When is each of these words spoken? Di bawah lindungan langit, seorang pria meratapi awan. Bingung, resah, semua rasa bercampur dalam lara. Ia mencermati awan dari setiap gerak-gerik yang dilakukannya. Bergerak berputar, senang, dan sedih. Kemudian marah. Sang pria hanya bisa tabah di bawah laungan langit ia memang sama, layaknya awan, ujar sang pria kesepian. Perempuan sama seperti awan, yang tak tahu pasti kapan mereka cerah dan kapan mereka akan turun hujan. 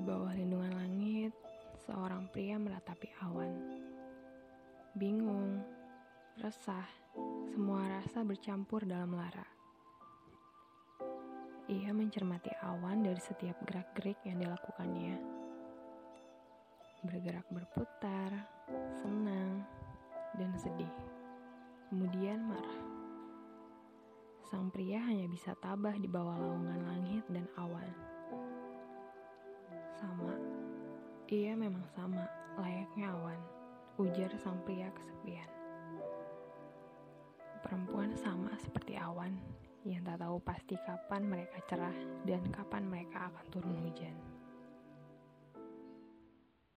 Di 0.00 0.08
bawah 0.08 0.32
lindungan 0.32 0.80
langit, 0.80 1.36
seorang 1.84 2.24
pria 2.32 2.56
meratapi 2.56 3.12
awan. 3.20 3.52
Bingung, 4.96 5.60
resah, 6.40 6.88
semua 7.52 7.84
rasa 7.84 8.24
bercampur 8.24 8.88
dalam 8.88 9.12
lara. 9.12 9.44
Ia 11.68 11.92
mencermati 11.92 12.48
awan 12.64 13.04
dari 13.04 13.20
setiap 13.20 13.60
gerak-gerik 13.68 14.16
yang 14.24 14.40
dilakukannya. 14.40 15.20
Bergerak 17.04 17.44
berputar, 17.52 18.32
senang, 19.04 19.68
dan 20.40 20.56
sedih. 20.56 20.96
Kemudian 21.92 22.48
marah. 22.48 22.82
Sang 24.48 24.72
pria 24.72 25.04
hanya 25.04 25.28
bisa 25.28 25.52
tabah 25.60 26.00
di 26.00 26.08
bawah 26.08 26.40
laungan 26.40 26.88
langit 26.88 26.99
ia 31.30 31.54
memang 31.54 31.86
sama, 31.94 32.26
layaknya 32.58 33.14
awan, 33.14 33.38
ujar 34.02 34.34
sang 34.42 34.58
pria 34.66 34.90
kesepian. 34.90 35.46
Perempuan 37.62 38.10
sama 38.18 38.50
seperti 38.58 38.98
awan, 38.98 39.38
yang 39.86 40.02
tak 40.02 40.18
tahu 40.18 40.42
pasti 40.42 40.74
kapan 40.82 41.22
mereka 41.30 41.62
cerah 41.70 41.94
dan 42.26 42.42
kapan 42.50 42.82
mereka 42.90 43.30
akan 43.30 43.46
turun 43.54 43.78
hujan. 43.86 44.29